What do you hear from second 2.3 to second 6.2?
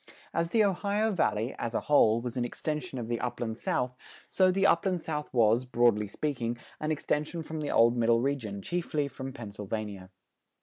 an extension of the Upland South, so the Upland South was, broadly